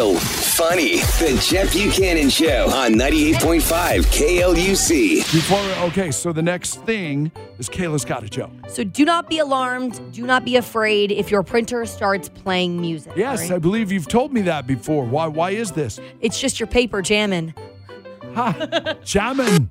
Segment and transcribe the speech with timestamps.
[0.00, 0.96] real, funny.
[0.96, 5.16] The Chet Buchanan Show on 98.5 KLUC.
[5.32, 8.50] Before, okay, so the next thing is Kayla's got a joke.
[8.68, 10.00] So do not be alarmed.
[10.12, 13.12] Do not be afraid if your printer starts playing music.
[13.16, 15.04] Yes, all I believe you've told me that before.
[15.04, 15.26] Why?
[15.26, 16.00] Why is this?
[16.20, 17.54] it's just your paper jamming.
[18.34, 19.70] Ha, jamming.